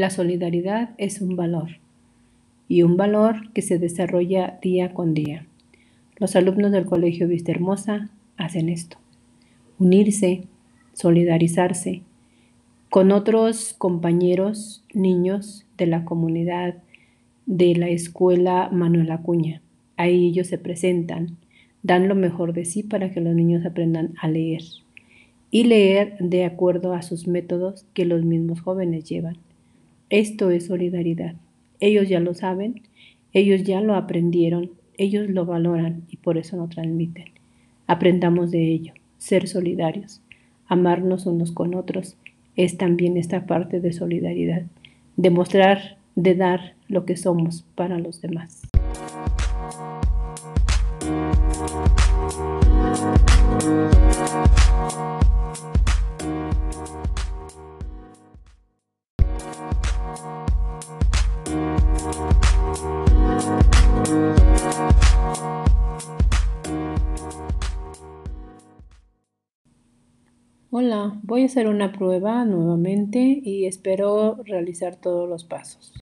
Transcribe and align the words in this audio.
La 0.00 0.08
solidaridad 0.08 0.94
es 0.96 1.20
un 1.20 1.36
valor 1.36 1.72
y 2.68 2.84
un 2.84 2.96
valor 2.96 3.52
que 3.52 3.60
se 3.60 3.78
desarrolla 3.78 4.58
día 4.62 4.94
con 4.94 5.12
día. 5.12 5.44
Los 6.16 6.36
alumnos 6.36 6.72
del 6.72 6.86
Colegio 6.86 7.28
Vista 7.28 7.52
Hermosa 7.52 8.08
hacen 8.38 8.70
esto, 8.70 8.96
unirse, 9.78 10.44
solidarizarse 10.94 12.00
con 12.88 13.12
otros 13.12 13.74
compañeros, 13.76 14.82
niños 14.94 15.66
de 15.76 15.84
la 15.84 16.06
comunidad 16.06 16.76
de 17.44 17.74
la 17.76 17.90
escuela 17.90 18.70
Manuel 18.72 19.10
Acuña. 19.10 19.60
Ahí 19.98 20.28
ellos 20.28 20.46
se 20.46 20.56
presentan, 20.56 21.36
dan 21.82 22.08
lo 22.08 22.14
mejor 22.14 22.54
de 22.54 22.64
sí 22.64 22.82
para 22.82 23.10
que 23.10 23.20
los 23.20 23.34
niños 23.34 23.66
aprendan 23.66 24.14
a 24.18 24.28
leer 24.28 24.62
y 25.50 25.64
leer 25.64 26.16
de 26.20 26.46
acuerdo 26.46 26.94
a 26.94 27.02
sus 27.02 27.26
métodos 27.26 27.84
que 27.92 28.06
los 28.06 28.24
mismos 28.24 28.62
jóvenes 28.62 29.04
llevan. 29.04 29.36
Esto 30.10 30.50
es 30.50 30.66
solidaridad. 30.66 31.36
Ellos 31.78 32.08
ya 32.08 32.18
lo 32.18 32.34
saben, 32.34 32.82
ellos 33.32 33.62
ya 33.62 33.80
lo 33.80 33.94
aprendieron, 33.94 34.72
ellos 34.98 35.30
lo 35.30 35.46
valoran 35.46 36.02
y 36.08 36.16
por 36.16 36.36
eso 36.36 36.56
lo 36.56 36.66
transmiten. 36.66 37.26
Aprendamos 37.86 38.50
de 38.50 38.72
ello, 38.72 38.92
ser 39.18 39.46
solidarios, 39.46 40.20
amarnos 40.66 41.26
unos 41.26 41.52
con 41.52 41.76
otros, 41.76 42.16
es 42.56 42.76
también 42.76 43.16
esta 43.16 43.46
parte 43.46 43.80
de 43.80 43.92
solidaridad, 43.92 44.64
demostrar 45.16 45.96
de 46.16 46.34
dar 46.34 46.74
lo 46.88 47.04
que 47.04 47.16
somos 47.16 47.64
para 47.76 47.98
los 48.00 48.20
demás. 48.20 48.69
Hola, 70.72 71.20
voy 71.24 71.42
a 71.42 71.46
hacer 71.46 71.66
una 71.66 71.92
prueba 71.92 72.44
nuevamente 72.44 73.40
y 73.42 73.66
espero 73.66 74.36
realizar 74.44 74.96
todos 74.96 75.28
los 75.28 75.44
pasos. 75.44 75.92